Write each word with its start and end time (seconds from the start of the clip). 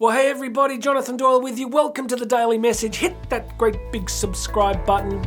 Well, 0.00 0.16
hey 0.16 0.30
everybody, 0.30 0.78
Jonathan 0.78 1.18
Doyle 1.18 1.42
with 1.42 1.58
you. 1.58 1.68
Welcome 1.68 2.08
to 2.08 2.16
the 2.16 2.24
Daily 2.24 2.56
Message. 2.56 2.96
Hit 2.96 3.14
that 3.28 3.58
great 3.58 3.76
big 3.92 4.08
subscribe 4.08 4.86
button. 4.86 5.20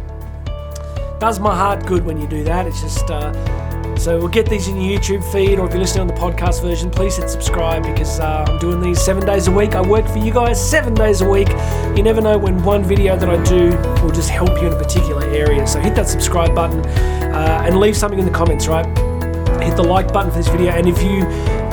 Does 1.19 1.39
my 1.39 1.55
heart 1.55 1.85
good 1.85 2.03
when 2.03 2.19
you 2.19 2.25
do 2.25 2.43
that. 2.45 2.65
It's 2.65 2.81
just 2.81 3.07
uh, 3.07 3.95
so 3.95 4.17
we'll 4.17 4.29
get 4.29 4.49
these 4.49 4.67
in 4.67 4.81
your 4.81 4.99
YouTube 4.99 5.31
feed, 5.31 5.59
or 5.59 5.67
if 5.67 5.73
you're 5.73 5.79
listening 5.79 6.01
on 6.01 6.07
the 6.07 6.19
podcast 6.19 6.63
version, 6.63 6.89
please 6.89 7.17
hit 7.17 7.29
subscribe 7.29 7.83
because 7.83 8.19
uh, 8.19 8.45
I'm 8.47 8.57
doing 8.57 8.81
these 8.81 8.99
seven 8.99 9.23
days 9.23 9.47
a 9.47 9.51
week. 9.51 9.75
I 9.75 9.81
work 9.87 10.07
for 10.07 10.17
you 10.17 10.33
guys 10.33 10.59
seven 10.59 10.95
days 10.95 11.21
a 11.21 11.29
week. 11.29 11.49
You 11.95 12.01
never 12.01 12.19
know 12.19 12.39
when 12.39 12.63
one 12.63 12.83
video 12.83 13.15
that 13.15 13.29
I 13.29 13.43
do 13.43 13.77
will 14.03 14.11
just 14.11 14.31
help 14.31 14.59
you 14.59 14.65
in 14.65 14.73
a 14.73 14.79
particular 14.79 15.21
area. 15.25 15.67
So 15.67 15.81
hit 15.81 15.93
that 15.93 16.07
subscribe 16.07 16.55
button 16.55 16.79
uh, 17.31 17.61
and 17.63 17.79
leave 17.79 17.95
something 17.95 18.17
in 18.17 18.25
the 18.25 18.31
comments, 18.31 18.67
right? 18.67 18.87
hit 19.63 19.75
the 19.77 19.83
like 19.83 20.11
button 20.11 20.29
for 20.29 20.37
this 20.37 20.49
video 20.49 20.71
and 20.71 20.87
if 20.87 21.01
you 21.01 21.21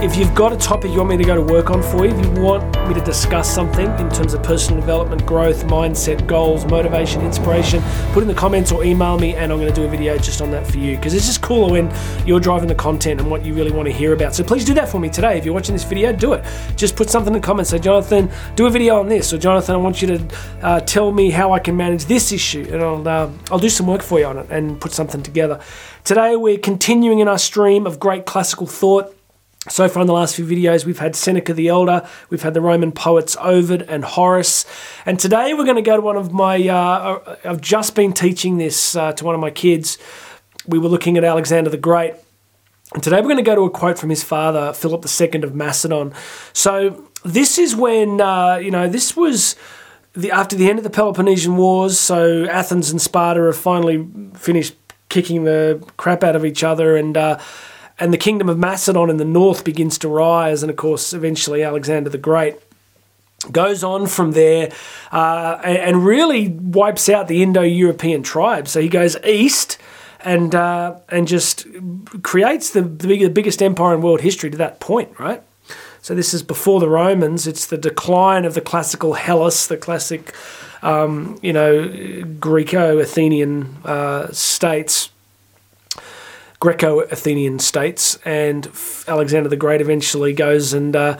if 0.02 0.16
you've 0.16 0.34
got 0.34 0.52
a 0.52 0.56
topic 0.56 0.90
you 0.90 0.96
want 0.98 1.10
me 1.10 1.16
to 1.16 1.24
go 1.24 1.34
to 1.34 1.42
work 1.42 1.70
on 1.70 1.82
for 1.82 2.06
you 2.06 2.14
if 2.14 2.24
you 2.24 2.42
want 2.42 2.64
me 2.88 2.94
to 2.94 3.02
discuss 3.02 3.52
something 3.52 3.86
in 3.98 4.08
terms 4.10 4.34
of 4.34 4.42
personal 4.42 4.80
development 4.80 5.24
growth 5.26 5.64
mindset 5.64 6.26
goals 6.26 6.64
motivation 6.66 7.20
inspiration 7.22 7.82
put 8.12 8.22
in 8.22 8.28
the 8.28 8.34
comments 8.34 8.72
or 8.72 8.82
email 8.82 9.18
me 9.18 9.34
and 9.34 9.52
i'm 9.52 9.58
going 9.58 9.72
to 9.72 9.78
do 9.78 9.86
a 9.86 9.90
video 9.90 10.16
just 10.16 10.40
on 10.40 10.50
that 10.50 10.66
for 10.66 10.78
you. 10.78 10.96
Because 10.96 11.14
it's 11.14 11.26
just 11.26 11.42
cooler 11.42 11.72
when 11.72 12.26
you're 12.26 12.40
driving 12.40 12.68
the 12.68 12.74
content 12.74 13.20
and 13.20 13.30
what 13.30 13.44
you 13.44 13.54
really 13.54 13.72
want 13.72 13.86
to 13.86 13.92
hear 13.92 14.12
about. 14.12 14.34
So 14.34 14.44
please 14.44 14.64
do 14.64 14.74
that 14.74 14.88
for 14.88 14.98
me 14.98 15.08
today. 15.08 15.38
If 15.38 15.44
you're 15.44 15.54
watching 15.54 15.74
this 15.74 15.84
video 15.84 16.12
do 16.12 16.32
it. 16.32 16.44
Just 16.76 16.96
put 16.96 17.10
something 17.10 17.34
in 17.34 17.40
the 17.40 17.46
comments. 17.46 17.70
Say 17.70 17.78
jonathan 17.78 18.30
do 18.56 18.66
a 18.66 18.70
video 18.70 18.98
on 18.98 19.08
this 19.08 19.32
or 19.32 19.38
jonathan 19.38 19.74
i 19.74 19.78
want 19.78 20.02
you 20.02 20.08
to 20.08 20.36
uh, 20.62 20.80
tell 20.80 21.12
me 21.12 21.30
how 21.30 21.52
i 21.52 21.58
can 21.58 21.76
manage 21.76 22.04
this 22.06 22.32
issue 22.32 22.66
and 22.72 22.82
i'll 22.82 23.06
uh, 23.06 23.30
i'll 23.50 23.58
do 23.58 23.68
some 23.68 23.86
work 23.86 24.02
for 24.02 24.18
you 24.18 24.26
on 24.26 24.38
it 24.38 24.46
and 24.50 24.80
put 24.80 24.92
something 24.92 25.22
together. 25.22 25.60
Today, 26.02 26.34
we're 26.34 26.58
continuing 26.58 27.18
in 27.18 27.28
our 27.28 27.38
stream 27.38 27.86
of 27.86 28.00
great 28.00 28.24
classical 28.24 28.66
thought. 28.66 29.14
So 29.68 29.90
far 29.90 30.00
in 30.00 30.06
the 30.06 30.14
last 30.14 30.36
few 30.36 30.46
videos, 30.46 30.86
we've 30.86 31.00
had 31.00 31.14
Seneca 31.14 31.52
the 31.52 31.68
Elder, 31.68 32.08
we've 32.30 32.40
had 32.40 32.54
the 32.54 32.62
Roman 32.62 32.92
poets 32.92 33.36
Ovid 33.38 33.82
and 33.82 34.02
Horace, 34.02 34.64
and 35.04 35.20
today 35.20 35.52
we're 35.52 35.64
going 35.64 35.76
to 35.76 35.82
go 35.82 35.96
to 35.96 36.00
one 36.00 36.16
of 36.16 36.32
my. 36.32 36.66
Uh, 36.66 37.36
I've 37.44 37.60
just 37.60 37.94
been 37.94 38.14
teaching 38.14 38.56
this 38.56 38.96
uh, 38.96 39.12
to 39.12 39.22
one 39.22 39.34
of 39.34 39.40
my 39.42 39.50
kids. 39.50 39.98
We 40.66 40.78
were 40.78 40.88
looking 40.88 41.18
at 41.18 41.24
Alexander 41.24 41.68
the 41.68 41.76
Great, 41.76 42.14
and 42.94 43.02
today 43.02 43.16
we're 43.16 43.28
going 43.28 43.36
to 43.36 43.42
go 43.42 43.54
to 43.54 43.64
a 43.64 43.70
quote 43.70 43.98
from 43.98 44.08
his 44.08 44.24
father, 44.24 44.72
Philip 44.72 45.04
II 45.04 45.42
of 45.42 45.54
Macedon. 45.54 46.14
So 46.54 47.10
this 47.22 47.58
is 47.58 47.76
when 47.76 48.18
uh, 48.22 48.56
you 48.56 48.70
know 48.70 48.88
this 48.88 49.14
was. 49.14 49.56
The, 50.12 50.32
after 50.32 50.56
the 50.56 50.68
end 50.68 50.76
of 50.78 50.82
the 50.82 50.90
Peloponnesian 50.90 51.56
Wars, 51.56 51.96
so 51.96 52.44
Athens 52.46 52.90
and 52.90 53.00
Sparta 53.00 53.42
have 53.42 53.56
finally 53.56 54.08
finished 54.34 54.74
kicking 55.08 55.44
the 55.44 55.86
crap 55.98 56.24
out 56.24 56.34
of 56.34 56.44
each 56.44 56.64
other, 56.64 56.96
and 56.96 57.16
uh, 57.16 57.38
and 58.00 58.12
the 58.12 58.18
kingdom 58.18 58.48
of 58.48 58.58
Macedon 58.58 59.10
in 59.10 59.18
the 59.18 59.24
north 59.24 59.64
begins 59.64 59.98
to 59.98 60.08
rise, 60.08 60.62
and 60.62 60.70
of 60.70 60.76
course, 60.76 61.12
eventually 61.12 61.62
Alexander 61.62 62.10
the 62.10 62.18
Great 62.18 62.56
goes 63.50 63.82
on 63.82 64.06
from 64.06 64.32
there 64.32 64.70
uh, 65.12 65.58
and, 65.64 65.76
and, 65.78 66.04
really 66.04 66.48
wipes 66.48 67.08
out 67.08 67.26
the 67.26 67.42
Indo-European 67.42 68.22
tribes. 68.22 68.70
So 68.70 68.82
he 68.82 68.88
goes 68.88 69.16
east 69.24 69.78
and 70.20 70.54
uh, 70.54 70.96
and 71.08 71.26
just 71.26 71.66
creates 72.22 72.70
the, 72.70 72.82
the 72.82 73.28
biggest 73.28 73.62
empire 73.62 73.94
in 73.94 74.02
world 74.02 74.20
history 74.20 74.50
to 74.50 74.58
that 74.58 74.78
point, 74.80 75.18
right? 75.18 75.42
So 76.02 76.14
this 76.14 76.34
is 76.34 76.42
before 76.42 76.80
the 76.80 76.88
Romans. 76.88 77.46
It's 77.46 77.66
the 77.66 77.78
decline 77.78 78.44
of 78.44 78.54
the 78.54 78.60
classical 78.60 79.14
Hellas, 79.14 79.66
the 79.66 79.76
classic 79.76 80.34
um, 80.82 81.38
you 81.42 81.52
know, 81.52 82.24
Greco-Athenian 82.38 83.76
uh, 83.84 84.32
states, 84.32 85.09
Greco-Athenian 86.60 87.58
states, 87.58 88.18
and 88.24 88.70
Alexander 89.08 89.48
the 89.48 89.56
Great 89.56 89.80
eventually 89.80 90.32
goes 90.34 90.72
and 90.72 90.94
uh, 90.94 91.18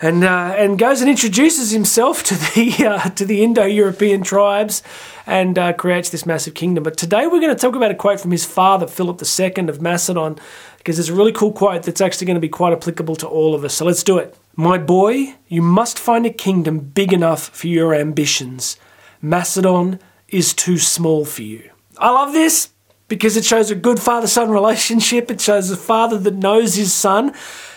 and 0.00 0.22
uh, 0.22 0.54
and 0.56 0.78
goes 0.78 1.00
and 1.00 1.10
introduces 1.10 1.70
himself 1.70 2.22
to 2.24 2.34
the 2.34 2.86
uh, 2.86 3.08
to 3.10 3.24
the 3.24 3.42
Indo-European 3.42 4.22
tribes 4.22 4.82
and 5.26 5.58
uh, 5.58 5.72
creates 5.72 6.10
this 6.10 6.26
massive 6.26 6.54
kingdom. 6.54 6.84
But 6.84 6.96
today 6.96 7.26
we're 7.26 7.40
going 7.40 7.54
to 7.54 7.60
talk 7.60 7.74
about 7.74 7.90
a 7.90 7.94
quote 7.94 8.20
from 8.20 8.30
his 8.30 8.44
father, 8.44 8.86
Philip 8.86 9.20
II 9.22 9.68
of 9.68 9.80
Macedon, 9.80 10.38
because 10.76 10.96
there's 10.96 11.08
a 11.08 11.14
really 11.14 11.32
cool 11.32 11.52
quote 11.52 11.82
that's 11.82 12.00
actually 12.00 12.26
going 12.26 12.36
to 12.36 12.40
be 12.40 12.48
quite 12.48 12.72
applicable 12.72 13.16
to 13.16 13.26
all 13.26 13.54
of 13.54 13.64
us. 13.64 13.74
So 13.74 13.84
let's 13.84 14.02
do 14.02 14.18
it. 14.18 14.36
My 14.56 14.78
boy, 14.78 15.34
you 15.48 15.62
must 15.62 15.98
find 15.98 16.26
a 16.26 16.30
kingdom 16.30 16.80
big 16.80 17.12
enough 17.12 17.48
for 17.48 17.66
your 17.66 17.94
ambitions. 17.94 18.76
Macedon 19.20 20.00
is 20.28 20.52
too 20.52 20.78
small 20.78 21.24
for 21.24 21.42
you. 21.42 21.70
I 21.98 22.10
love 22.10 22.32
this 22.32 22.70
because 23.08 23.36
it 23.36 23.44
shows 23.44 23.70
a 23.70 23.74
good 23.74 23.98
father 23.98 24.26
son 24.26 24.50
relationship. 24.50 25.30
It 25.30 25.40
shows 25.40 25.70
a 25.70 25.76
father 25.76 26.18
that 26.18 26.34
knows 26.34 26.74
his 26.76 26.92
son. 26.92 27.34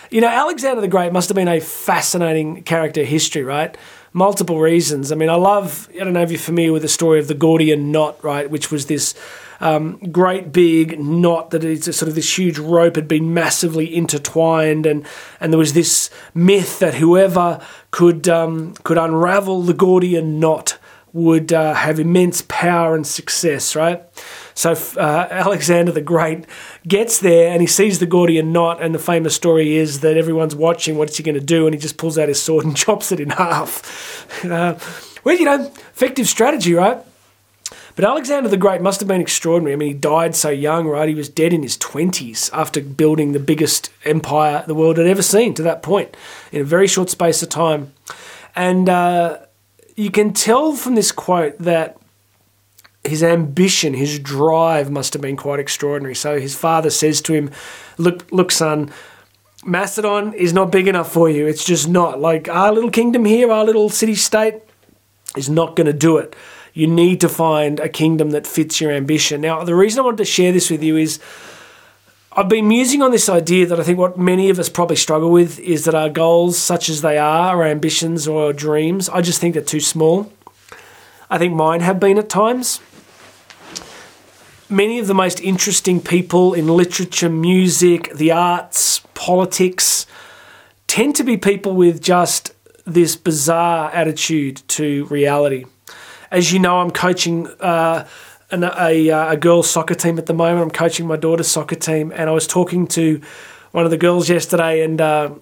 You 0.09 0.21
know, 0.21 0.27
Alexander 0.27 0.81
the 0.81 0.89
Great 0.89 1.13
must 1.13 1.29
have 1.29 1.35
been 1.35 1.47
a 1.47 1.61
fascinating 1.61 2.63
character 2.63 3.03
history, 3.03 3.43
right? 3.43 3.75
Multiple 4.13 4.59
reasons. 4.59 5.09
I 5.11 5.15
mean, 5.15 5.29
I 5.29 5.35
love, 5.35 5.89
I 5.93 6.03
don't 6.03 6.11
know 6.11 6.21
if 6.21 6.31
you're 6.31 6.39
familiar 6.39 6.73
with 6.73 6.81
the 6.81 6.89
story 6.89 7.17
of 7.17 7.29
the 7.29 7.33
Gordian 7.33 7.93
knot, 7.93 8.21
right? 8.21 8.49
Which 8.49 8.69
was 8.69 8.87
this 8.87 9.15
um, 9.61 9.99
great 10.11 10.51
big 10.51 10.99
knot 10.99 11.51
that 11.51 11.63
is 11.63 11.85
sort 11.95 12.09
of 12.09 12.15
this 12.15 12.37
huge 12.37 12.59
rope 12.59 12.95
had 12.95 13.07
been 13.07 13.33
massively 13.33 13.95
intertwined, 13.95 14.85
and 14.85 15.05
and 15.39 15.53
there 15.53 15.57
was 15.59 15.73
this 15.73 16.09
myth 16.33 16.79
that 16.79 16.95
whoever 16.95 17.65
could 17.91 18.27
um, 18.27 18.73
could 18.83 18.97
unravel 18.97 19.61
the 19.61 19.73
Gordian 19.73 20.39
knot 20.39 20.77
would 21.13 21.51
uh, 21.51 21.73
have 21.73 21.99
immense 21.99 22.41
power 22.43 22.95
and 22.95 23.05
success, 23.05 23.75
right? 23.75 24.03
So 24.53 24.71
uh, 24.97 25.27
Alexander 25.29 25.91
the 25.91 26.01
Great 26.01 26.45
gets 26.87 27.19
there 27.19 27.51
and 27.51 27.61
he 27.61 27.67
sees 27.67 27.99
the 27.99 28.05
Gordian 28.05 28.51
knot, 28.51 28.81
and 28.81 28.95
the 28.95 28.99
famous 28.99 29.35
story 29.35 29.75
is 29.75 30.01
that 30.01 30.17
everyone's 30.17 30.55
watching. 30.55 30.97
What's 30.97 31.17
he 31.17 31.23
going 31.23 31.35
to 31.35 31.41
do? 31.41 31.65
And 31.65 31.73
he 31.73 31.79
just 31.79 31.97
pulls 31.97 32.17
out 32.17 32.27
his 32.27 32.41
sword 32.41 32.65
and 32.65 32.75
chops 32.85 33.11
it 33.11 33.19
in 33.19 33.31
half. 33.31 34.43
Uh, 34.45 34.77
well, 35.23 35.35
you 35.35 35.45
know, 35.45 35.65
effective 35.93 36.27
strategy, 36.27 36.73
right? 36.73 36.97
But 37.95 38.05
Alexander 38.05 38.49
the 38.49 38.57
Great 38.57 38.81
must 38.81 38.99
have 39.01 39.07
been 39.07 39.21
extraordinary. 39.21 39.73
I 39.73 39.75
mean, 39.75 39.89
he 39.89 39.93
died 39.93 40.35
so 40.35 40.49
young, 40.49 40.87
right? 40.87 41.09
He 41.09 41.15
was 41.15 41.29
dead 41.29 41.53
in 41.53 41.61
his 41.61 41.77
20s 41.77 42.49
after 42.53 42.81
building 42.81 43.33
the 43.33 43.39
biggest 43.39 43.91
empire 44.05 44.63
the 44.65 44.75
world 44.75 44.97
had 44.97 45.07
ever 45.07 45.21
seen 45.21 45.53
to 45.55 45.63
that 45.63 45.83
point 45.83 46.15
in 46.51 46.61
a 46.61 46.65
very 46.65 46.87
short 46.87 47.09
space 47.09 47.43
of 47.43 47.49
time. 47.49 47.93
And 48.55 48.87
uh, 48.87 49.39
you 49.95 50.11
can 50.11 50.33
tell 50.33 50.73
from 50.73 50.95
this 50.95 51.11
quote 51.11 51.57
that 51.59 51.97
his 53.03 53.23
ambition, 53.23 53.93
his 53.93 54.19
drive 54.19 54.91
must 54.91 55.13
have 55.13 55.21
been 55.21 55.37
quite 55.37 55.59
extraordinary. 55.59 56.15
So 56.15 56.39
his 56.39 56.55
father 56.55 56.89
says 56.89 57.21
to 57.21 57.33
him, 57.33 57.51
Look, 57.97 58.31
look, 58.31 58.51
son, 58.51 58.91
Macedon 59.65 60.33
is 60.33 60.53
not 60.53 60.71
big 60.71 60.87
enough 60.87 61.11
for 61.11 61.29
you. 61.29 61.47
It's 61.47 61.65
just 61.65 61.89
not. 61.89 62.19
Like 62.19 62.47
our 62.47 62.71
little 62.71 62.91
kingdom 62.91 63.25
here, 63.25 63.51
our 63.51 63.65
little 63.65 63.89
city 63.89 64.15
state 64.15 64.61
is 65.35 65.49
not 65.49 65.75
going 65.75 65.87
to 65.87 65.93
do 65.93 66.17
it 66.17 66.35
you 66.73 66.87
need 66.87 67.21
to 67.21 67.29
find 67.29 67.79
a 67.79 67.89
kingdom 67.89 68.31
that 68.31 68.47
fits 68.47 68.79
your 68.79 68.91
ambition. 68.91 69.41
Now, 69.41 69.63
the 69.63 69.75
reason 69.75 69.99
I 69.99 70.03
wanted 70.03 70.17
to 70.17 70.25
share 70.25 70.51
this 70.51 70.69
with 70.69 70.83
you 70.83 70.97
is 70.97 71.19
I've 72.33 72.47
been 72.47 72.69
musing 72.69 73.01
on 73.01 73.11
this 73.11 73.27
idea 73.27 73.65
that 73.65 73.77
I 73.77 73.83
think 73.83 73.99
what 73.99 74.17
many 74.17 74.49
of 74.49 74.57
us 74.57 74.69
probably 74.69 74.95
struggle 74.95 75.31
with 75.31 75.59
is 75.59 75.83
that 75.83 75.93
our 75.93 76.09
goals, 76.09 76.57
such 76.57 76.87
as 76.87 77.01
they 77.01 77.17
are, 77.17 77.57
our 77.57 77.65
ambitions 77.65 78.25
or 78.25 78.45
our 78.45 78.53
dreams, 78.53 79.09
I 79.09 79.19
just 79.19 79.41
think 79.41 79.55
they're 79.55 79.63
too 79.63 79.81
small. 79.81 80.31
I 81.29 81.37
think 81.37 81.53
mine 81.53 81.81
have 81.81 81.99
been 81.99 82.17
at 82.17 82.29
times. 82.29 82.79
Many 84.69 84.97
of 84.97 85.07
the 85.07 85.13
most 85.13 85.41
interesting 85.41 85.99
people 85.99 86.53
in 86.53 86.67
literature, 86.67 87.27
music, 87.27 88.13
the 88.15 88.31
arts, 88.31 89.01
politics 89.13 90.05
tend 90.87 91.17
to 91.17 91.25
be 91.25 91.35
people 91.35 91.75
with 91.75 92.01
just 92.01 92.53
this 92.85 93.17
bizarre 93.17 93.91
attitude 93.91 94.61
to 94.69 95.03
reality. 95.07 95.65
As 96.31 96.53
you 96.53 96.59
know, 96.59 96.79
I'm 96.79 96.91
coaching 96.91 97.47
uh, 97.59 98.07
an, 98.51 98.63
a, 98.63 99.09
a 99.09 99.37
girls' 99.37 99.69
soccer 99.69 99.95
team 99.95 100.17
at 100.17 100.25
the 100.25 100.33
moment. 100.33 100.61
I'm 100.61 100.71
coaching 100.71 101.07
my 101.07 101.15
daughter's 101.15 101.47
soccer 101.47 101.75
team, 101.75 102.11
and 102.15 102.29
I 102.29 102.33
was 102.33 102.47
talking 102.47 102.87
to 102.87 103.21
one 103.71 103.85
of 103.85 103.91
the 103.91 103.97
girls 103.97 104.29
yesterday, 104.29 104.83
and 104.83 104.99
uh, 104.99 105.33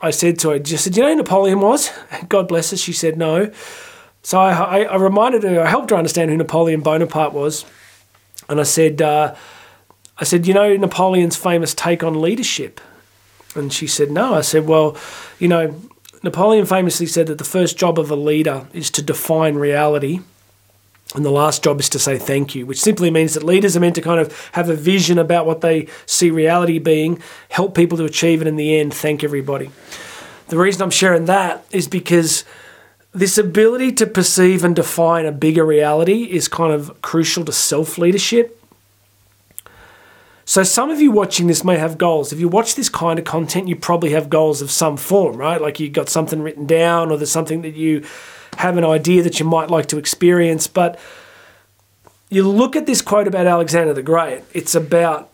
I 0.00 0.10
said 0.10 0.38
to 0.40 0.50
her, 0.50 0.58
"Just 0.58 0.84
said, 0.84 0.96
you 0.96 1.02
know 1.02 1.10
who 1.10 1.16
Napoleon 1.16 1.60
was?" 1.60 1.90
God 2.28 2.48
bless 2.48 2.70
her. 2.70 2.76
She 2.76 2.92
said 2.92 3.16
no. 3.16 3.50
So 4.22 4.38
I, 4.38 4.52
I, 4.52 4.82
I, 4.82 4.96
reminded 4.96 5.44
her, 5.44 5.62
I 5.62 5.68
helped 5.68 5.90
her 5.90 5.96
understand 5.96 6.30
who 6.30 6.36
Napoleon 6.36 6.80
Bonaparte 6.80 7.32
was, 7.32 7.64
and 8.48 8.60
I 8.60 8.64
said, 8.64 9.00
uh, 9.00 9.34
I 10.18 10.24
said, 10.24 10.46
you 10.46 10.52
know 10.52 10.76
Napoleon's 10.76 11.36
famous 11.36 11.72
take 11.72 12.02
on 12.02 12.20
leadership, 12.20 12.80
and 13.54 13.72
she 13.72 13.86
said 13.86 14.10
no. 14.10 14.34
I 14.34 14.42
said, 14.42 14.66
well, 14.66 14.96
you 15.38 15.48
know, 15.48 15.80
Napoleon 16.22 16.66
famously 16.66 17.06
said 17.06 17.28
that 17.28 17.38
the 17.38 17.44
first 17.44 17.78
job 17.78 17.98
of 17.98 18.10
a 18.10 18.16
leader 18.16 18.66
is 18.72 18.90
to 18.90 19.02
define 19.02 19.54
reality 19.54 20.20
and 21.14 21.24
the 21.24 21.30
last 21.30 21.64
job 21.64 21.80
is 21.80 21.88
to 21.90 21.98
say 21.98 22.18
thank 22.18 22.54
you, 22.54 22.66
which 22.66 22.80
simply 22.80 23.10
means 23.10 23.34
that 23.34 23.42
leaders 23.42 23.76
are 23.76 23.80
meant 23.80 23.94
to 23.94 24.02
kind 24.02 24.20
of 24.20 24.50
have 24.52 24.68
a 24.68 24.74
vision 24.74 25.18
about 25.18 25.46
what 25.46 25.62
they 25.62 25.86
see 26.04 26.30
reality 26.30 26.78
being, 26.78 27.22
help 27.48 27.74
people 27.74 27.96
to 27.98 28.04
achieve 28.04 28.42
it, 28.42 28.46
in 28.46 28.56
the 28.56 28.78
end, 28.78 28.92
thank 28.92 29.24
everybody. 29.24 29.70
The 30.48 30.58
reason 30.58 30.82
I'm 30.82 30.90
sharing 30.90 31.24
that 31.24 31.64
is 31.70 31.88
because 31.88 32.44
this 33.12 33.38
ability 33.38 33.92
to 33.92 34.06
perceive 34.06 34.64
and 34.64 34.76
define 34.76 35.24
a 35.24 35.32
bigger 35.32 35.64
reality 35.64 36.24
is 36.24 36.46
kind 36.46 36.72
of 36.72 37.00
crucial 37.00 37.44
to 37.46 37.52
self 37.52 37.96
leadership. 37.96 38.54
So 40.44 40.62
some 40.62 40.90
of 40.90 41.00
you 41.00 41.10
watching 41.10 41.46
this 41.46 41.62
may 41.62 41.76
have 41.76 41.98
goals. 41.98 42.32
If 42.32 42.40
you 42.40 42.48
watch 42.48 42.74
this 42.74 42.88
kind 42.88 43.18
of 43.18 43.26
content, 43.26 43.68
you 43.68 43.76
probably 43.76 44.10
have 44.12 44.30
goals 44.30 44.62
of 44.62 44.70
some 44.70 44.96
form, 44.96 45.36
right? 45.36 45.60
Like 45.60 45.78
you've 45.78 45.92
got 45.92 46.08
something 46.08 46.40
written 46.40 46.64
down 46.64 47.10
or 47.10 47.18
there's 47.18 47.30
something 47.30 47.60
that 47.62 47.74
you 47.74 48.04
have 48.58 48.76
an 48.76 48.84
idea 48.84 49.22
that 49.22 49.38
you 49.38 49.46
might 49.46 49.70
like 49.70 49.86
to 49.86 49.98
experience. 49.98 50.66
But 50.66 50.98
you 52.28 52.46
look 52.46 52.74
at 52.74 52.86
this 52.86 53.00
quote 53.00 53.28
about 53.28 53.46
Alexander 53.46 53.94
the 53.94 54.02
Great, 54.02 54.42
it's 54.52 54.74
about 54.74 55.30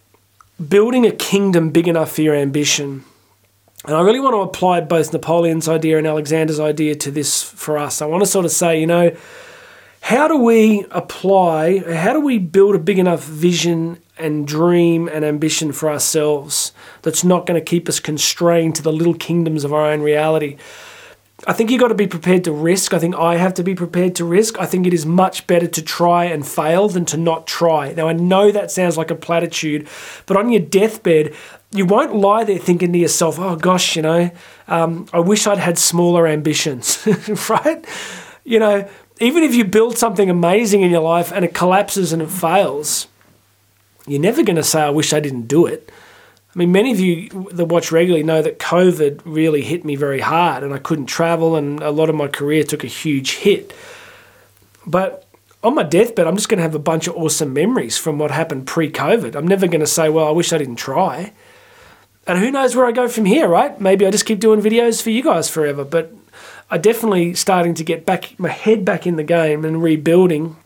building 0.69 1.07
a 1.07 1.11
kingdom 1.11 1.71
big 1.71 1.89
enough 1.89 2.13
for 2.13 2.23
your 2.23 2.35
ambition. 2.35 3.05
And 3.87 3.97
I 3.97 4.03
really 4.03 4.21
want 4.21 4.35
to 4.35 4.41
apply 4.41 4.81
both 4.83 5.13
Napoleon's 5.13 5.69
idea 5.69 5.99
and 5.99 6.07
Alexander's 6.07 6.61
idea 6.61 6.95
to 6.97 7.11
this 7.11 7.43
for 7.43 7.79
us. 7.79 8.03
I 8.03 8.07
want 8.07 8.23
to 8.23 8.27
sort 8.27 8.45
of 8.45 8.51
say, 8.51 8.79
you 8.79 8.87
know, 8.87 9.15
how 10.03 10.29
do 10.29 10.37
we 10.37 10.85
apply, 10.91 11.95
how 11.95 12.13
do 12.13 12.21
we 12.21 12.39
build 12.39 12.75
a 12.75 12.79
big 12.79 12.99
enough 12.99 13.25
vision 13.25 13.99
and 14.19 14.47
dream 14.47 15.09
and 15.09 15.25
ambition 15.25 15.73
for 15.73 15.91
ourselves 15.91 16.73
that's 17.01 17.25
not 17.25 17.47
going 17.47 17.59
to 17.59 17.65
keep 17.65 17.89
us 17.89 18.01
constrained 18.01 18.75
to 18.77 18.83
the 18.83 18.93
little 18.93 19.15
kingdoms 19.15 19.65
of 19.65 19.73
our 19.73 19.91
own 19.91 20.03
reality? 20.03 20.59
I 21.47 21.53
think 21.53 21.71
you've 21.71 21.81
got 21.81 21.89
to 21.89 21.95
be 21.95 22.07
prepared 22.07 22.45
to 22.45 22.53
risk. 22.53 22.95
I 22.95 22.99
think 22.99 23.15
I 23.17 23.37
have 23.37 23.55
to 23.55 23.63
be 23.63 23.75
prepared 23.75 24.15
to 24.17 24.25
risk. 24.25 24.59
I 24.59 24.67
think 24.67 24.87
it 24.87 24.95
is 24.95 25.05
much 25.05 25.47
better 25.47 25.67
to 25.67 25.83
try 25.83 26.25
and 26.25 26.47
fail 26.47 26.89
than 26.89 27.05
to 27.07 27.17
not 27.17 27.47
try. 27.47 27.93
Now, 27.93 28.09
I 28.09 28.15
know 28.15 28.51
that 28.51 28.71
sounds 28.71 28.97
like 28.97 29.11
a 29.11 29.15
platitude, 29.15 29.87
but 30.27 30.37
on 30.37 30.51
your 30.51 30.63
deathbed, 30.63 31.35
you 31.71 31.85
won't 31.85 32.15
lie 32.15 32.45
there 32.45 32.59
thinking 32.59 32.93
to 32.93 32.99
yourself, 32.99 33.39
oh 33.39 33.57
gosh, 33.57 33.97
you 33.97 34.03
know, 34.03 34.31
um, 34.69 35.07
I 35.13 35.21
wish 35.21 35.47
I'd 35.47 35.59
had 35.59 35.79
smaller 35.79 36.27
ambitions, 36.27 37.07
right? 37.51 37.85
You 38.45 38.59
know, 38.59 38.89
even 39.21 39.43
if 39.43 39.55
you 39.55 39.65
build 39.65 39.99
something 39.99 40.31
amazing 40.31 40.83
in 40.83 40.91
your 40.91 41.03
life 41.03 41.31
and 41.31 41.45
it 41.45 41.53
collapses 41.53 42.13
and 42.13 42.23
it 42.23 42.31
fails, 42.31 43.07
you're 44.07 44.21
never 44.21 44.43
going 44.43 44.57
to 44.57 44.63
say, 44.63 44.83
I 44.83 44.91
wish 44.91 45.13
I 45.13 45.21
didn't 45.21 45.47
do 45.47 45.67
it. 45.67 45.91
I 46.55 46.59
mean, 46.59 46.71
many 46.71 46.93
of 46.93 47.01
you 47.01 47.29
that 47.53 47.65
watch 47.65 47.91
regularly 47.91 48.23
know 48.23 48.41
that 48.41 48.61
COVID 48.61 49.23
really 49.25 49.63
hit 49.63 49.85
me 49.85 49.97
very 49.97 50.21
hard 50.21 50.63
and 50.63 50.73
I 50.73 50.79
couldn't 50.79 51.07
travel 51.07 51.57
and 51.57 51.83
a 51.83 51.91
lot 51.91 52.09
of 52.09 52.15
my 52.15 52.29
career 52.29 52.63
took 52.63 52.85
a 52.85 52.89
huge 52.89 53.33
hit. 53.37 53.75
But 54.87 55.27
on 55.65 55.75
my 55.75 55.83
deathbed, 55.83 56.27
I'm 56.27 56.37
just 56.37 56.49
going 56.49 56.59
to 56.59 56.63
have 56.63 56.75
a 56.75 56.79
bunch 56.79 57.09
of 57.09 57.17
awesome 57.17 57.53
memories 57.53 57.99
from 57.99 58.19
what 58.19 58.31
happened 58.31 58.69
pre 58.69 58.89
COVID. 58.91 59.35
I'm 59.35 59.49
never 59.49 59.67
going 59.67 59.81
to 59.81 59.87
say, 59.87 60.09
well, 60.09 60.29
I 60.29 60.31
wish 60.31 60.53
I 60.53 60.59
didn't 60.59 60.77
try. 60.77 61.33
And 62.27 62.39
who 62.39 62.51
knows 62.51 62.77
where 62.77 62.87
I 62.87 62.93
go 62.93 63.09
from 63.09 63.25
here, 63.25 63.49
right? 63.49 63.79
Maybe 63.81 64.07
I 64.07 64.11
just 64.11 64.27
keep 64.27 64.39
doing 64.39 64.61
videos 64.61 65.03
for 65.03 65.11
you 65.11 65.23
guys 65.23 65.51
forever. 65.51 65.85
But 65.85 66.13
I 66.71 66.79
definitely 66.79 67.35
starting 67.35 67.75
to 67.75 67.85
get 67.85 68.07
back 68.07 68.39
my 68.39 68.49
head 68.49 68.85
back 68.85 69.07
in 69.07 69.17
the 69.17 69.25
game 69.25 69.65
and 69.65 69.83
rebuilding 69.83 70.57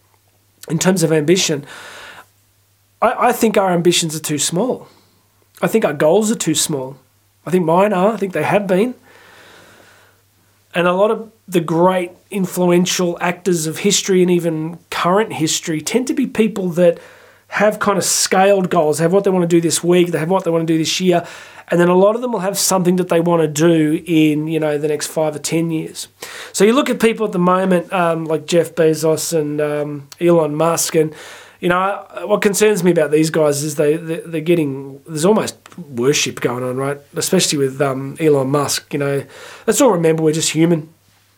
in 0.68 0.78
terms 0.78 1.02
of 1.02 1.12
ambition. 1.12 1.64
I, 3.00 3.28
I 3.28 3.32
think 3.32 3.56
our 3.56 3.70
ambitions 3.70 4.14
are 4.14 4.20
too 4.20 4.38
small. 4.38 4.88
I 5.60 5.66
think 5.66 5.84
our 5.84 5.92
goals 5.92 6.30
are 6.30 6.36
too 6.36 6.54
small. 6.54 6.98
I 7.46 7.50
think 7.50 7.64
mine 7.64 7.92
are. 7.92 8.12
I 8.12 8.16
think 8.16 8.32
they 8.32 8.44
have 8.44 8.66
been. 8.66 8.94
And 10.74 10.86
a 10.86 10.92
lot 10.92 11.10
of 11.10 11.32
the 11.48 11.60
great 11.60 12.12
influential 12.30 13.16
actors 13.20 13.66
of 13.66 13.78
history 13.78 14.22
and 14.22 14.30
even 14.30 14.78
current 14.90 15.32
history 15.32 15.80
tend 15.80 16.06
to 16.08 16.14
be 16.14 16.26
people 16.26 16.68
that 16.70 16.98
have 17.48 17.78
kind 17.78 17.96
of 17.96 18.04
scaled 18.04 18.68
goals, 18.68 18.98
they 18.98 19.04
have 19.04 19.12
what 19.12 19.24
they 19.24 19.30
want 19.30 19.42
to 19.42 19.48
do 19.48 19.60
this 19.60 19.82
week, 19.82 20.08
they 20.08 20.18
have 20.18 20.28
what 20.28 20.44
they 20.44 20.50
want 20.50 20.66
to 20.66 20.72
do 20.72 20.76
this 20.76 21.00
year, 21.00 21.26
and 21.68 21.80
then 21.80 21.88
a 21.88 21.94
lot 21.94 22.14
of 22.14 22.20
them 22.20 22.32
will 22.32 22.40
have 22.40 22.58
something 22.58 22.96
that 22.96 23.08
they 23.08 23.20
want 23.20 23.40
to 23.40 23.48
do 23.48 24.02
in 24.06 24.46
you 24.48 24.60
know 24.60 24.76
the 24.76 24.88
next 24.88 25.06
five 25.06 25.34
or 25.34 25.38
ten 25.38 25.70
years. 25.70 26.08
So 26.52 26.64
you 26.64 26.74
look 26.74 26.90
at 26.90 27.00
people 27.00 27.24
at 27.26 27.32
the 27.32 27.38
moment 27.38 27.90
um, 27.92 28.26
like 28.26 28.46
Jeff 28.46 28.74
Bezos 28.74 29.38
and 29.38 29.60
um, 29.60 30.08
Elon 30.20 30.54
Musk, 30.54 30.94
and 30.94 31.14
you 31.60 31.68
know 31.68 32.06
what 32.24 32.42
concerns 32.42 32.84
me 32.84 32.90
about 32.90 33.10
these 33.10 33.30
guys 33.30 33.62
is 33.62 33.74
they 33.74 33.96
they're 33.96 34.40
getting 34.40 35.02
there's 35.06 35.24
almost 35.24 35.56
worship 35.78 36.40
going 36.40 36.62
on, 36.62 36.76
right? 36.76 36.98
Especially 37.16 37.58
with 37.58 37.80
um, 37.80 38.16
Elon 38.20 38.50
Musk. 38.50 38.92
You 38.92 39.00
know, 39.00 39.24
let's 39.66 39.80
all 39.80 39.90
remember 39.90 40.22
we're 40.22 40.32
just 40.32 40.50
human. 40.50 40.92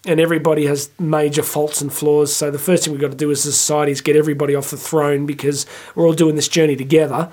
And 0.07 0.19
everybody 0.19 0.65
has 0.65 0.89
major 0.99 1.43
faults 1.43 1.83
and 1.83 1.93
flaws. 1.93 2.35
So 2.35 2.51
the 2.51 2.59
first 2.59 2.85
thing 2.85 2.93
we've 2.95 3.03
got 3.03 3.11
to 3.11 3.17
do 3.17 3.31
as 3.31 3.45
a 3.45 3.53
society 3.53 3.93
is 3.93 4.01
get 4.01 4.17
everybody 4.17 4.55
off 4.55 4.71
the 4.71 4.79
throne 4.79 5.27
because 5.27 5.67
we're 5.95 6.07
all 6.07 6.15
doing 6.15 6.37
this 6.37 6.49
journey 6.49 6.75
together. 6.75 7.31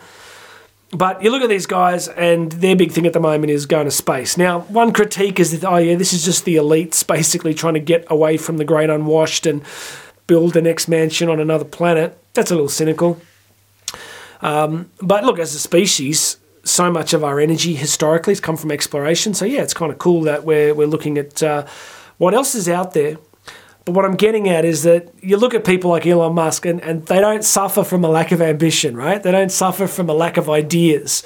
But 0.92 1.22
you 1.24 1.31
look 1.31 1.42
at 1.42 1.50
these 1.50 1.66
guys, 1.66 2.07
and 2.10 2.51
their 2.51 2.75
big 2.75 2.92
thing 2.92 3.06
at 3.06 3.13
the 3.13 3.19
moment 3.19 3.51
is 3.51 3.66
going 3.66 3.86
to 3.86 3.92
space. 3.92 4.38
Now, 4.38 4.62
one 4.62 4.92
critique 4.92 5.39
is 5.39 5.57
that, 5.57 5.69
oh, 5.69 5.78
yeah, 5.78 5.95
this 5.95 6.12
is 6.12 6.24
just 6.24 6.45
the 6.45 6.56
elites 6.56 7.06
basically 7.06 7.54
trying 7.54 7.74
to 7.74 7.80
get 7.81 8.06
away 8.10 8.38
from 8.38 8.57
the 8.57 8.66
great 8.66 8.89
unwashed 8.89 9.45
and 9.45 9.63
build 10.27 10.53
the 10.53 10.62
next 10.62 10.88
mansion 10.88 11.29
on 11.29 11.39
another 11.39 11.65
planet. 11.65 12.18
That's 12.33 12.51
a 12.51 12.53
little 12.53 12.69
cynical. 12.69 13.19
Um, 14.41 14.91
but 15.01 15.24
look, 15.24 15.39
as 15.39 15.56
a 15.56 15.59
species, 15.59 16.38
so 16.63 16.91
much 16.91 17.13
of 17.13 17.24
our 17.24 17.39
energy 17.39 17.74
historically 17.74 18.31
has 18.31 18.39
come 18.39 18.57
from 18.57 18.71
exploration. 18.71 19.33
So, 19.33 19.45
yeah, 19.45 19.62
it's 19.62 19.74
kind 19.74 19.91
of 19.91 19.97
cool 19.97 20.21
that 20.24 20.44
we're, 20.44 20.74
we're 20.75 20.88
looking 20.88 21.18
at 21.18 21.41
uh, 21.41 21.65
what 22.18 22.33
else 22.33 22.53
is 22.53 22.69
out 22.69 22.94
there 22.94 23.18
but 23.88 23.94
what 23.94 24.03
I'm 24.03 24.18
getting 24.18 24.50
at 24.50 24.65
is 24.65 24.83
that 24.83 25.13
you 25.21 25.38
look 25.38 25.53
at 25.53 25.63
people 25.63 25.89
like 25.89 26.06
Elon 26.06 26.33
Musk 26.33 26.65
and, 26.65 26.81
and 26.81 27.06
they 27.06 27.21
don't 27.21 27.41
suffer 27.41 27.85
from 27.85 28.03
a 28.03 28.09
lack 28.09 28.33
of 28.33 28.41
ambition, 28.41 28.97
right? 28.97 29.24
They 29.24 29.31
don't 29.31 29.50
suffer 29.50 29.88
from 29.88 30.09
a 30.09 30.13
lack 30.13 30.35
of 30.35 30.50
ideas. 30.50 31.24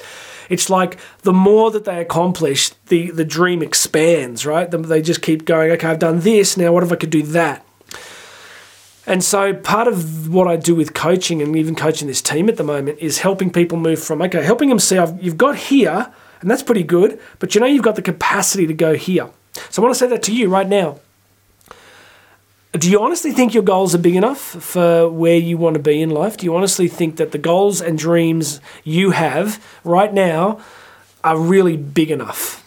It's 0.48 0.70
like 0.70 0.96
the 1.22 1.32
more 1.32 1.72
that 1.72 1.86
they 1.86 2.00
accomplish, 2.00 2.68
the, 2.86 3.10
the 3.10 3.24
dream 3.24 3.64
expands, 3.64 4.46
right? 4.46 4.70
They 4.70 5.02
just 5.02 5.22
keep 5.22 5.44
going, 5.44 5.72
okay, 5.72 5.88
I've 5.88 5.98
done 5.98 6.20
this, 6.20 6.56
now 6.56 6.70
what 6.70 6.84
if 6.84 6.92
I 6.92 6.94
could 6.94 7.10
do 7.10 7.24
that? 7.24 7.66
And 9.06 9.24
so 9.24 9.52
part 9.52 9.88
of 9.88 10.32
what 10.32 10.46
I 10.46 10.56
do 10.56 10.74
with 10.74 10.94
coaching 10.94 11.42
and 11.42 11.56
even 11.56 11.74
coaching 11.74 12.06
this 12.06 12.22
team 12.22 12.48
at 12.48 12.56
the 12.56 12.64
moment 12.64 12.98
is 13.00 13.18
helping 13.18 13.50
people 13.50 13.76
move 13.76 14.02
from, 14.02 14.22
okay, 14.22 14.44
helping 14.44 14.68
them 14.68 14.78
see 14.78 14.96
I've, 14.96 15.20
you've 15.22 15.36
got 15.36 15.56
here, 15.56 16.12
and 16.40 16.50
that's 16.50 16.62
pretty 16.62 16.84
good, 16.84 17.20
but 17.40 17.54
you 17.54 17.60
know 17.60 17.66
you've 17.66 17.82
got 17.82 17.96
the 17.96 18.02
capacity 18.02 18.66
to 18.66 18.74
go 18.74 18.94
here. 18.94 19.28
So 19.70 19.82
I 19.82 19.84
want 19.84 19.94
to 19.94 19.98
say 19.98 20.06
that 20.08 20.22
to 20.24 20.34
you 20.34 20.48
right 20.48 20.68
now 20.68 21.00
do 22.72 22.90
you 22.90 23.02
honestly 23.02 23.32
think 23.32 23.52
your 23.52 23.62
goals 23.62 23.94
are 23.94 23.98
big 23.98 24.16
enough 24.16 24.38
for 24.40 25.08
where 25.08 25.36
you 25.36 25.58
want 25.58 25.74
to 25.74 25.82
be 25.82 26.00
in 26.00 26.10
life? 26.10 26.38
Do 26.38 26.46
you 26.46 26.56
honestly 26.56 26.88
think 26.88 27.16
that 27.16 27.32
the 27.32 27.38
goals 27.38 27.82
and 27.82 27.98
dreams 27.98 28.60
you 28.82 29.10
have 29.10 29.62
right 29.84 30.12
now 30.12 30.60
are 31.22 31.38
really 31.38 31.76
big 31.76 32.10
enough? 32.10 32.60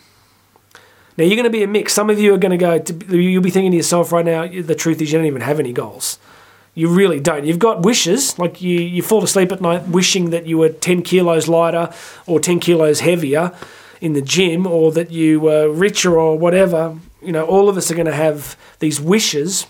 Now, 1.17 1.23
you're 1.23 1.35
going 1.35 1.45
to 1.45 1.49
be 1.49 1.63
a 1.63 1.67
mix. 1.67 1.93
Some 1.93 2.09
of 2.09 2.19
you 2.19 2.33
are 2.33 2.37
going 2.37 2.51
to 2.51 2.57
go, 2.57 2.77
to, 2.77 3.17
you'll 3.17 3.41
be 3.41 3.49
thinking 3.49 3.71
to 3.71 3.77
yourself 3.77 4.11
right 4.11 4.25
now, 4.25 4.45
the 4.47 4.75
truth 4.75 5.01
is 5.01 5.11
you 5.11 5.17
don't 5.17 5.27
even 5.27 5.41
have 5.41 5.59
any 5.59 5.73
goals. 5.73 6.19
You 6.75 6.89
really 6.89 7.19
don't. 7.19 7.45
You've 7.45 7.57
got 7.57 7.83
wishes, 7.83 8.37
like 8.37 8.61
you, 8.61 8.79
you 8.79 9.01
fall 9.01 9.23
asleep 9.23 9.51
at 9.51 9.61
night 9.61 9.87
wishing 9.87 10.29
that 10.29 10.45
you 10.45 10.59
were 10.59 10.69
10 10.69 11.01
kilos 11.01 11.47
lighter 11.47 11.91
or 12.27 12.39
10 12.39 12.59
kilos 12.59 12.99
heavier 12.99 13.53
in 14.01 14.13
the 14.13 14.21
gym 14.21 14.67
or 14.67 14.91
that 14.91 15.09
you 15.09 15.39
were 15.39 15.69
richer 15.69 16.19
or 16.19 16.37
whatever. 16.37 16.97
You 17.21 17.31
know, 17.31 17.45
all 17.45 17.69
of 17.69 17.77
us 17.77 17.89
are 17.89 17.95
going 17.95 18.05
to 18.05 18.13
have 18.13 18.57
these 18.79 19.01
wishes 19.01 19.65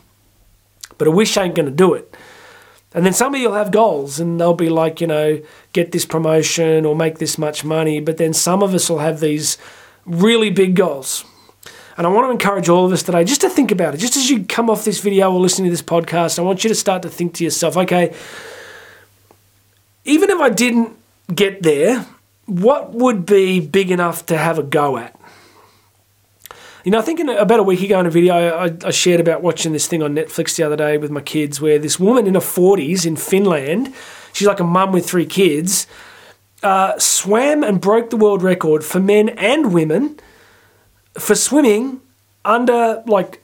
but 0.97 1.07
a 1.07 1.11
wish 1.11 1.37
ain't 1.37 1.55
going 1.55 1.65
to 1.65 1.71
do 1.71 1.93
it. 1.93 2.15
And 2.93 3.05
then 3.05 3.13
some 3.13 3.35
of 3.35 3.41
you'll 3.41 3.53
have 3.53 3.71
goals 3.71 4.19
and 4.19 4.39
they'll 4.39 4.53
be 4.53 4.69
like, 4.69 5.01
you 5.01 5.07
know, 5.07 5.41
get 5.73 5.91
this 5.91 6.05
promotion 6.05 6.85
or 6.85 6.95
make 6.95 7.17
this 7.17 7.37
much 7.37 7.65
money. 7.65 7.99
But 7.99 8.17
then 8.17 8.33
some 8.33 8.63
of 8.63 8.73
us 8.73 8.89
will 8.89 8.99
have 8.99 9.19
these 9.19 9.57
really 10.05 10.49
big 10.49 10.75
goals. 10.75 11.25
And 11.97 12.05
I 12.05 12.09
want 12.09 12.27
to 12.27 12.31
encourage 12.31 12.67
all 12.67 12.85
of 12.85 12.91
us 12.91 13.03
today 13.03 13.23
just 13.23 13.41
to 13.41 13.49
think 13.49 13.71
about 13.71 13.93
it. 13.93 13.97
Just 13.97 14.17
as 14.17 14.29
you 14.29 14.43
come 14.43 14.69
off 14.69 14.83
this 14.83 14.99
video 14.99 15.31
or 15.31 15.39
listening 15.39 15.67
to 15.67 15.71
this 15.71 15.81
podcast, 15.81 16.37
I 16.37 16.41
want 16.41 16.63
you 16.63 16.67
to 16.67 16.75
start 16.75 17.01
to 17.03 17.09
think 17.09 17.33
to 17.35 17.43
yourself, 17.43 17.77
okay, 17.77 18.13
even 20.03 20.29
if 20.29 20.39
I 20.39 20.49
didn't 20.49 20.95
get 21.33 21.63
there, 21.63 22.05
what 22.45 22.93
would 22.93 23.25
be 23.25 23.59
big 23.59 23.91
enough 23.91 24.25
to 24.27 24.37
have 24.37 24.59
a 24.59 24.63
go 24.63 24.97
at? 24.97 25.17
You 26.83 26.91
know, 26.91 26.99
I 26.99 27.01
think 27.01 27.19
in, 27.19 27.29
about 27.29 27.59
a 27.59 27.63
week 27.63 27.81
ago 27.81 27.99
in 27.99 28.05
a 28.05 28.11
video 28.11 28.35
I, 28.35 28.71
I, 28.85 28.91
shared 28.91 29.19
about 29.19 29.41
watching 29.41 29.73
this 29.73 29.87
thing 29.87 30.03
on 30.03 30.13
Netflix 30.13 30.55
the 30.55 30.61
other 30.63 30.75
day 30.75 30.99
with 30.99 31.09
my 31.09 31.21
kids 31.21 31.59
where 31.59 31.79
this 31.79 31.99
woman 31.99 32.27
in 32.27 32.35
her 32.35 32.39
40s 32.39 33.07
in 33.07 33.15
Finland, 33.15 33.91
she's 34.33 34.47
like 34.47 34.59
a 34.59 34.63
mum 34.63 34.91
with 34.91 35.09
three 35.09 35.25
kids, 35.25 35.87
uh, 36.61 36.93
swam 36.99 37.63
and 37.63 37.81
broke 37.81 38.11
the 38.11 38.17
world 38.17 38.43
record 38.43 38.83
for 38.83 38.99
men 38.99 39.29
and 39.29 39.73
women 39.73 40.19
for 41.17 41.35
swimming 41.35 42.01
under 42.43 43.03
like 43.05 43.41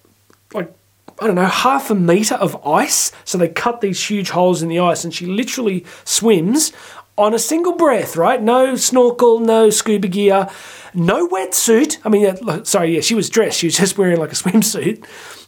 like 0.53 0.73
I 1.19 1.27
don't 1.27 1.35
know 1.35 1.45
half 1.45 1.89
a 1.89 1.95
meter 1.95 2.35
of 2.35 2.55
ice. 2.65 3.11
So 3.25 3.37
they 3.37 3.49
cut 3.49 3.81
these 3.81 4.03
huge 4.03 4.29
holes 4.29 4.61
in 4.61 4.69
the 4.69 4.79
ice, 4.79 5.03
and 5.03 5.13
she 5.13 5.25
literally 5.25 5.85
swims 6.03 6.71
on 7.17 7.33
a 7.33 7.39
single 7.39 7.73
breath. 7.75 8.15
Right, 8.15 8.41
no 8.41 8.75
snorkel, 8.75 9.39
no 9.39 9.69
scuba 9.69 10.07
gear 10.07 10.49
no 10.93 11.27
wetsuit. 11.27 11.97
I 12.03 12.09
mean, 12.09 12.25
uh, 12.25 12.63
sorry, 12.63 12.95
yeah, 12.95 13.01
she 13.01 13.15
was 13.15 13.29
dressed. 13.29 13.59
She 13.59 13.67
was 13.67 13.77
just 13.77 13.97
wearing 13.97 14.17
like 14.19 14.31
a 14.31 14.35
swimsuit, 14.35 15.03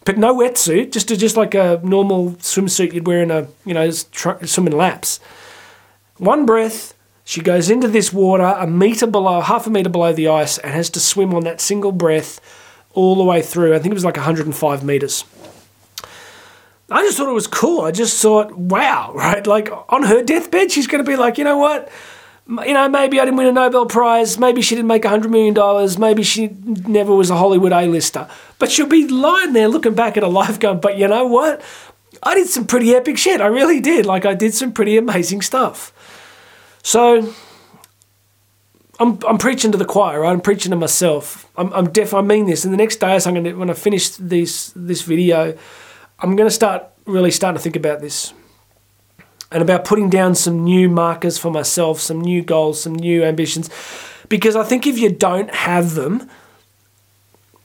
but 0.06 0.18
no 0.18 0.36
wetsuit. 0.36 0.92
Just 0.92 1.08
just 1.10 1.38
like 1.38 1.54
a 1.54 1.80
normal 1.84 2.32
swimsuit 2.34 2.94
you'd 2.94 3.08
wear 3.08 3.22
in 3.22 3.32
a 3.32 3.48
you 3.66 3.74
know 3.74 3.90
swimming 3.90 4.78
laps. 4.78 5.20
One 6.18 6.46
breath. 6.46 6.93
She 7.24 7.42
goes 7.42 7.70
into 7.70 7.88
this 7.88 8.12
water 8.12 8.44
a 8.44 8.68
meter 8.68 9.08
below, 9.08 9.42
half 9.42 9.66
a 9.66 9.70
meter 9.70 9.90
below 9.90 10.14
the 10.14 10.28
ice, 10.28 10.58
and 10.58 10.74
has 10.74 10.90
to 10.92 11.00
swim 11.00 11.34
on 11.34 11.44
that 11.44 11.62
single 11.62 11.92
breath 11.92 12.40
all 12.94 13.16
the 13.16 13.24
way 13.24 13.42
through. 13.42 13.74
I 13.74 13.80
think 13.80 13.92
it 13.92 13.96
was 13.96 14.06
like 14.06 14.18
105 14.18 14.84
meters. 14.84 15.24
I 16.90 17.02
just 17.02 17.18
thought 17.18 17.30
it 17.30 17.34
was 17.34 17.48
cool. 17.48 17.82
I 17.82 17.92
just 17.92 18.22
thought, 18.22 18.56
wow, 18.56 19.12
right? 19.16 19.46
Like 19.48 19.70
on 19.90 20.04
her 20.04 20.24
deathbed, 20.24 20.72
she's 20.72 20.88
going 20.88 21.04
to 21.04 21.10
be 21.10 21.16
like, 21.16 21.38
you 21.38 21.44
know 21.44 21.58
what? 21.58 21.90
you 22.48 22.74
know, 22.74 22.90
maybe 22.90 23.20
I 23.20 23.26
didn't 23.26 23.38
win 23.38 23.48
a 23.48 23.52
Nobel 23.52 23.86
Prize. 23.86 24.38
Maybe 24.38 24.62
she 24.62 24.76
didn't 24.76 24.88
make 24.88 25.04
$100 25.04 25.30
million. 25.30 26.00
Maybe 26.00 26.24
she 26.24 26.50
never 26.66 27.16
was 27.16 27.30
a 27.30 27.38
Hollywood 27.38 27.72
A-lister. 27.72 28.28
But 28.60 28.70
she'll 28.70 28.86
be 28.86 29.08
lying 29.08 29.54
there 29.54 29.70
looking 29.70 29.94
back 29.94 30.18
at 30.18 30.24
a 30.24 30.28
life 30.28 30.60
going, 30.60 30.82
but 30.82 30.98
you 30.98 31.08
know 31.08 31.26
what? 31.26 31.62
I 32.22 32.36
did 32.36 32.48
some 32.48 32.68
pretty 32.68 32.94
epic 32.94 33.18
shit. 33.18 33.42
I 33.42 33.48
really 33.48 33.80
did. 33.80 34.06
Like, 34.06 34.26
I 34.26 34.34
did 34.34 34.54
some 34.54 34.74
pretty 34.74 34.98
amazing 34.98 35.42
stuff. 35.42 35.94
So, 36.84 37.34
I'm, 39.00 39.18
I'm 39.28 39.38
preaching 39.38 39.72
to 39.72 39.78
the 39.78 39.86
choir, 39.86 40.22
right? 40.22 40.32
I'm 40.32 40.42
preaching 40.42 40.70
to 40.70 40.76
myself. 40.76 41.50
I'm, 41.58 41.74
I'm 41.74 41.90
deaf. 41.90 42.14
I 42.14 42.22
mean 42.22 42.46
this. 42.46 42.64
And 42.64 42.74
the 42.74 42.78
next 42.78 42.98
day, 42.98 43.18
so 43.18 43.30
I'm 43.30 43.36
gonna, 43.36 43.56
when 43.56 43.70
I 43.70 43.74
finish 43.74 44.10
this, 44.12 44.72
this 44.76 45.02
video, 45.02 45.58
I'm 46.20 46.36
going 46.36 46.48
to 46.48 46.54
start 46.54 46.86
really 47.06 47.32
starting 47.32 47.58
to 47.58 47.64
think 47.64 47.76
about 47.76 48.02
this 48.02 48.34
and 49.52 49.62
about 49.62 49.86
putting 49.86 50.10
down 50.10 50.36
some 50.36 50.64
new 50.64 50.90
markers 50.90 51.38
for 51.38 51.52
myself, 51.52 52.00
some 52.00 52.22
new 52.22 52.42
goals, 52.42 52.82
some 52.82 52.96
new 52.96 53.24
ambitions. 53.24 53.70
Because 54.30 54.56
I 54.56 54.64
think 54.64 54.88
if 54.88 54.98
you 54.98 55.10
don't 55.10 55.54
have 55.54 55.96
them, 55.96 56.30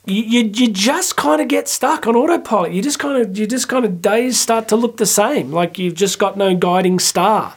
you, 0.06 0.22
you, 0.22 0.50
you 0.54 0.68
just 0.72 1.16
kind 1.16 1.40
of 1.40 1.48
get 1.48 1.68
stuck 1.68 2.06
on 2.06 2.16
autopilot. 2.16 2.72
You 2.72 2.82
just 2.82 2.98
kind 2.98 3.22
of 3.22 3.38
you 3.38 3.46
just 3.46 3.68
kind 3.68 3.84
of 3.84 4.00
days 4.00 4.40
start 4.40 4.68
to 4.68 4.76
look 4.76 4.96
the 4.96 5.06
same, 5.06 5.52
like 5.52 5.78
you've 5.78 5.94
just 5.94 6.18
got 6.18 6.36
no 6.36 6.54
guiding 6.56 6.98
star. 6.98 7.54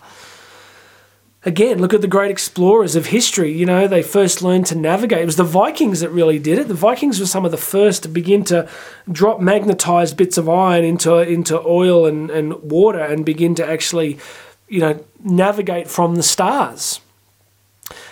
Again, 1.44 1.80
look 1.80 1.94
at 1.94 2.02
the 2.02 2.08
great 2.08 2.30
explorers 2.30 2.96
of 2.96 3.08
history. 3.08 3.52
You 3.52 3.66
know, 3.66 3.88
they 3.88 4.04
first 4.04 4.44
learned 4.44 4.68
to 4.68 4.76
navigate. 4.76 5.24
It 5.24 5.26
was 5.26 5.38
the 5.38 5.44
Vikings 5.44 6.02
that 6.02 6.10
really 6.10 6.38
did 6.38 6.60
it. 6.60 6.68
The 6.68 6.76
Vikings 6.76 7.20
were 7.20 7.26
some 7.26 7.46
of 7.46 7.52
the 7.52 7.58
first 7.58 8.04
to 8.04 8.10
begin 8.10 8.44
to 8.46 8.70
drop 9.12 9.40
magnetized 9.40 10.16
bits 10.18 10.38
of 10.38 10.48
iron 10.48 10.84
into 10.84 11.18
into 11.18 11.60
oil 11.66 12.06
and, 12.06 12.30
and 12.30 12.62
water 12.62 13.00
and 13.00 13.26
begin 13.26 13.56
to 13.56 13.66
actually, 13.68 14.20
you 14.68 14.82
know, 14.82 15.04
navigate 15.24 15.88
from 15.88 16.14
the 16.14 16.24
stars. 16.24 17.02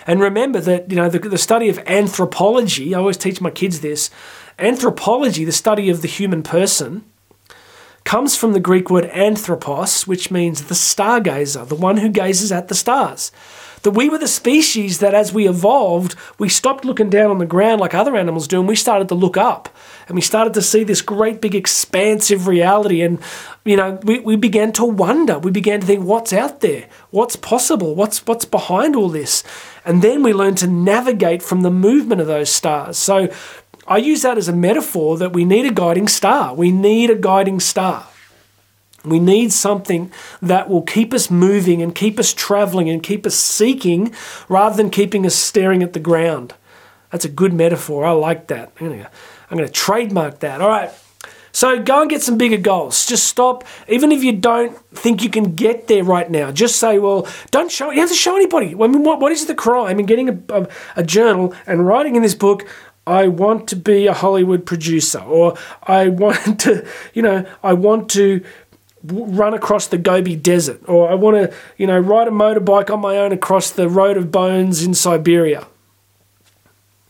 And 0.08 0.20
remember 0.20 0.60
that, 0.62 0.90
you 0.90 0.96
know, 0.96 1.08
the, 1.08 1.20
the 1.20 1.38
study 1.38 1.70
of 1.70 1.78
anthropology, 1.86 2.96
I 2.96 2.98
always 2.98 3.16
teach 3.16 3.42
my 3.42 3.52
kids 3.52 3.82
this 3.82 4.10
anthropology, 4.58 5.46
the 5.46 5.52
study 5.52 5.90
of 5.92 6.02
the 6.02 6.08
human 6.08 6.42
person, 6.42 7.06
comes 8.10 8.36
from 8.36 8.54
the 8.54 8.60
Greek 8.60 8.90
word 8.90 9.06
anthropos, 9.06 10.08
which 10.08 10.32
means 10.32 10.64
the 10.64 10.74
stargazer, 10.74 11.64
the 11.68 11.76
one 11.76 11.98
who 11.98 12.10
gazes 12.10 12.52
at 12.52 12.68
the 12.68 12.74
stars. 12.74 13.32
That 13.84 13.92
we 13.92 14.10
were 14.10 14.18
the 14.18 14.28
species 14.28 14.98
that, 14.98 15.14
as 15.14 15.32
we 15.32 15.48
evolved, 15.48 16.16
we 16.40 16.50
stopped 16.50 16.84
looking 16.84 17.12
down 17.12 17.30
on 17.30 17.38
the 17.38 17.46
ground 17.46 17.80
like 17.80 17.94
other 17.94 18.16
animals 18.16 18.48
do, 18.48 18.58
and 18.58 18.68
we 18.68 18.76
started 18.76 19.10
to 19.10 19.16
look 19.16 19.38
up. 19.38 19.70
And 20.08 20.16
we 20.16 20.22
started 20.22 20.56
to 20.56 20.64
see 20.64 20.84
this 20.84 21.04
great 21.04 21.40
big 21.40 21.54
expansive 21.54 22.48
reality. 22.48 23.04
And, 23.04 23.20
you 23.64 23.78
know, 23.78 24.00
we, 24.02 24.18
we 24.18 24.36
began 24.36 24.72
to 24.72 24.86
wonder. 24.86 25.38
We 25.38 25.52
began 25.52 25.82
to 25.82 25.86
think, 25.86 26.04
what's 26.04 26.34
out 26.34 26.62
there? 26.62 26.88
What's 27.12 27.36
possible? 27.36 27.94
What's, 27.94 28.26
what's 28.26 28.44
behind 28.44 28.96
all 28.96 29.10
this? 29.10 29.44
And 29.86 30.02
then 30.02 30.24
we 30.24 30.34
learned 30.34 30.58
to 30.58 30.68
navigate 30.68 31.44
from 31.44 31.62
the 31.62 31.70
movement 31.70 32.22
of 32.22 32.28
those 32.28 32.52
stars. 32.52 32.98
So 32.98 33.30
I 33.90 33.98
use 33.98 34.22
that 34.22 34.38
as 34.38 34.48
a 34.48 34.54
metaphor 34.54 35.18
that 35.18 35.34
we 35.34 35.44
need 35.44 35.66
a 35.66 35.74
guiding 35.74 36.08
star. 36.08 36.54
We 36.54 36.72
need 36.72 37.10
a 37.10 37.16
guiding 37.16 37.60
star. 37.60 38.06
We 39.04 39.20
need 39.20 39.52
something 39.52 40.12
that 40.44 40.70
will 40.70 40.84
keep 40.84 41.12
us 41.12 41.32
moving 41.32 41.82
and 41.82 41.96
keep 41.96 42.20
us 42.20 42.32
traveling 42.32 42.88
and 42.88 43.02
keep 43.02 43.26
us 43.26 43.36
seeking 43.36 44.14
rather 44.48 44.78
than 44.78 44.92
keeping 44.92 45.26
us 45.26 45.34
staring 45.34 45.82
at 45.82 45.94
the 45.94 46.00
ground. 46.00 46.54
That's 47.12 47.26
a 47.26 47.30
good 47.30 47.54
metaphor. 47.54 48.06
I 48.06 48.12
like 48.12 48.48
that. 48.48 48.72
I'm 48.80 48.90
going 48.90 49.66
to, 49.66 49.70
trademark 49.70 50.40
that. 50.42 50.62
All 50.62 50.70
right. 50.70 50.92
So 51.52 51.82
go 51.82 52.02
and 52.02 52.10
get 52.10 52.22
some 52.22 52.38
bigger 52.38 52.58
goals. 52.58 53.08
Just 53.08 53.28
stop. 53.28 53.64
Even 53.88 54.12
if 54.12 54.24
you 54.24 54.34
don't 54.34 54.78
think 54.92 55.24
you 55.24 55.30
can 55.32 55.56
get 55.56 55.88
there 55.88 56.04
right 56.04 56.30
now, 56.30 56.52
just 56.52 56.76
say, 56.76 57.00
well, 57.00 57.28
don't 57.50 57.72
show. 57.72 57.90
You 57.90 58.02
have 58.02 58.10
to 58.10 58.16
show 58.16 58.36
anybody. 58.36 58.76
I 58.76 58.88
mean, 58.88 59.04
what, 59.04 59.20
what 59.20 59.32
is 59.32 59.48
the 59.48 59.56
crime 59.56 60.00
in 60.00 60.06
getting 60.06 60.30
a, 60.30 60.40
a, 60.50 60.68
a 60.98 61.04
journal 61.04 61.56
and 61.66 61.88
writing 61.88 62.16
in 62.16 62.22
this 62.22 62.36
book? 62.36 62.68
I 63.10 63.28
want 63.28 63.68
to 63.70 63.76
be 63.76 64.06
a 64.06 64.14
Hollywood 64.14 64.68
producer, 64.68 65.20
or 65.20 65.58
I 65.82 66.10
want 66.10 66.60
to, 66.62 66.88
you 67.16 67.24
know, 67.24 67.44
I 67.64 67.74
want 67.74 68.08
to 68.12 68.44
run 69.04 69.56
across 69.56 69.88
the 69.88 69.98
Gobi 69.98 70.36
Desert, 70.36 70.82
or 70.88 71.10
I 71.10 71.16
want 71.16 71.38
to, 71.38 71.56
you 71.78 71.88
know, 71.88 71.98
ride 71.98 72.28
a 72.28 72.32
motorbike 72.32 72.92
on 72.92 73.00
my 73.00 73.18
own 73.18 73.32
across 73.32 73.72
the 73.72 73.90
Road 73.90 74.16
of 74.16 74.32
Bones 74.32 74.84
in 74.84 74.94
Siberia. 74.94 75.66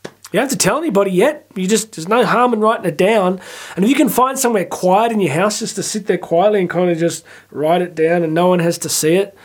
You 0.04 0.38
don't 0.38 0.42
have 0.48 0.50
to 0.50 0.56
tell 0.56 0.78
anybody 0.78 1.10
yet. 1.10 1.46
You 1.54 1.66
just 1.66 1.96
there's 1.96 2.08
no 2.08 2.24
harm 2.24 2.54
in 2.54 2.60
writing 2.60 2.86
it 2.86 2.96
down. 2.96 3.38
And 3.76 3.84
if 3.84 3.90
you 3.90 3.96
can 3.96 4.08
find 4.08 4.38
somewhere 4.38 4.64
quiet 4.64 5.12
in 5.12 5.20
your 5.20 5.34
house 5.34 5.58
just 5.58 5.74
to 5.76 5.82
sit 5.82 6.06
there 6.06 6.18
quietly 6.18 6.60
and 6.60 6.70
kind 6.70 6.88
of 6.88 6.96
just 6.96 7.24
write 7.50 7.82
it 7.82 7.94
down 7.94 8.22
and 8.22 8.32
no 8.32 8.48
one 8.48 8.60
has 8.60 8.78
to 8.78 8.88
see 8.88 9.16
it, 9.16 9.36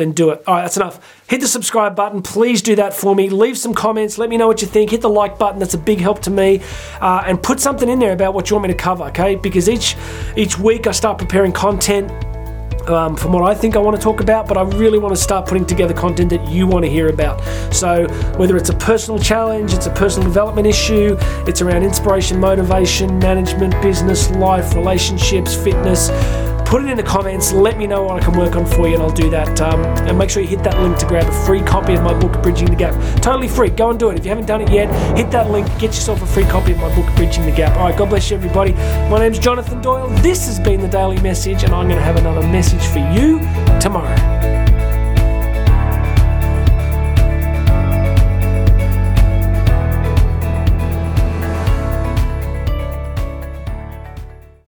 then 0.00 0.12
do 0.12 0.30
it. 0.30 0.42
All 0.46 0.54
right, 0.54 0.62
that's 0.62 0.76
enough. 0.76 0.98
Hit 1.28 1.40
the 1.40 1.46
subscribe 1.46 1.94
button. 1.94 2.22
Please 2.22 2.62
do 2.62 2.74
that 2.76 2.94
for 2.94 3.14
me. 3.14 3.28
Leave 3.28 3.56
some 3.56 3.74
comments. 3.74 4.18
Let 4.18 4.30
me 4.30 4.36
know 4.36 4.48
what 4.48 4.62
you 4.62 4.68
think. 4.68 4.90
Hit 4.90 5.02
the 5.02 5.10
like 5.10 5.38
button. 5.38 5.58
That's 5.58 5.74
a 5.74 5.78
big 5.78 6.00
help 6.00 6.20
to 6.22 6.30
me. 6.30 6.62
Uh, 7.00 7.22
and 7.26 7.40
put 7.42 7.60
something 7.60 7.88
in 7.88 7.98
there 7.98 8.12
about 8.12 8.34
what 8.34 8.50
you 8.50 8.56
want 8.56 8.68
me 8.68 8.74
to 8.74 8.78
cover, 8.78 9.04
okay? 9.04 9.36
Because 9.36 9.68
each 9.68 9.96
each 10.36 10.58
week 10.58 10.86
I 10.86 10.92
start 10.92 11.18
preparing 11.18 11.52
content. 11.52 12.10
Um, 12.88 13.14
from 13.14 13.32
what 13.32 13.44
I 13.44 13.54
think 13.54 13.76
I 13.76 13.78
want 13.78 13.94
to 13.96 14.02
talk 14.02 14.20
about, 14.20 14.48
but 14.48 14.56
I 14.56 14.62
really 14.62 14.98
want 14.98 15.14
to 15.14 15.20
start 15.20 15.46
putting 15.46 15.66
together 15.66 15.92
content 15.92 16.30
that 16.30 16.48
you 16.48 16.66
want 16.66 16.82
to 16.86 16.90
hear 16.90 17.10
about. 17.10 17.38
So, 17.72 18.08
whether 18.38 18.56
it's 18.56 18.70
a 18.70 18.74
personal 18.74 19.20
challenge, 19.20 19.74
it's 19.74 19.86
a 19.86 19.90
personal 19.90 20.26
development 20.26 20.66
issue, 20.66 21.14
it's 21.46 21.60
around 21.60 21.82
inspiration, 21.84 22.40
motivation, 22.40 23.18
management, 23.18 23.80
business, 23.82 24.30
life, 24.30 24.74
relationships, 24.74 25.54
fitness 25.54 26.08
put 26.70 26.84
it 26.84 26.88
in 26.88 26.96
the 26.96 27.02
comments. 27.02 27.52
Let 27.52 27.76
me 27.76 27.86
know 27.88 28.04
what 28.04 28.22
I 28.22 28.24
can 28.24 28.38
work 28.38 28.54
on 28.54 28.64
for 28.64 28.86
you, 28.86 28.94
and 28.94 29.02
I'll 29.02 29.10
do 29.10 29.28
that. 29.30 29.60
Um, 29.60 29.80
and 30.06 30.16
make 30.16 30.30
sure 30.30 30.40
you 30.40 30.48
hit 30.48 30.62
that 30.62 30.80
link 30.80 30.96
to 30.98 31.06
grab 31.06 31.26
a 31.26 31.44
free 31.44 31.62
copy 31.62 31.94
of 31.94 32.02
my 32.02 32.16
book, 32.18 32.40
Bridging 32.44 32.70
the 32.70 32.76
Gap. 32.76 32.94
Totally 33.20 33.48
free. 33.48 33.70
Go 33.70 33.90
and 33.90 33.98
do 33.98 34.10
it. 34.10 34.18
If 34.18 34.24
you 34.24 34.28
haven't 34.28 34.46
done 34.46 34.60
it 34.60 34.70
yet, 34.70 34.88
hit 35.16 35.32
that 35.32 35.50
link. 35.50 35.66
Get 35.80 35.90
yourself 35.96 36.22
a 36.22 36.26
free 36.26 36.44
copy 36.44 36.72
of 36.72 36.78
my 36.78 36.94
book, 36.94 37.12
Bridging 37.16 37.44
the 37.44 37.52
Gap. 37.52 37.76
All 37.76 37.88
right, 37.88 37.98
God 37.98 38.08
bless 38.08 38.30
you, 38.30 38.36
everybody. 38.36 38.72
My 39.10 39.18
name's 39.18 39.40
Jonathan 39.40 39.82
Doyle. 39.82 40.08
This 40.20 40.46
has 40.46 40.60
been 40.60 40.80
the 40.80 40.88
Daily 40.88 41.20
Message, 41.20 41.64
and 41.64 41.74
I'm 41.74 41.88
going 41.88 41.98
to 41.98 42.04
have 42.04 42.16
another 42.16 42.46
message 42.46 42.84
for 42.86 43.00
you 43.12 43.40
tomorrow. 43.80 44.39